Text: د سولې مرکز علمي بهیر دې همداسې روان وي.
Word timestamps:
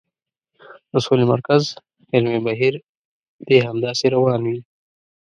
د 0.91 0.93
سولې 1.05 1.25
مرکز 1.33 1.63
علمي 2.13 2.39
بهیر 2.47 2.73
دې 3.47 3.57
همداسې 3.67 4.05
روان 4.15 4.41
وي. 4.49 4.59